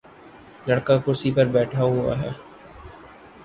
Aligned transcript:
لڑکا 0.67 0.95
کرسی 1.03 1.29
پہ 1.35 1.43
بیٹھا 1.53 1.83
ہوا 1.83 2.13
ہے۔ 2.21 2.31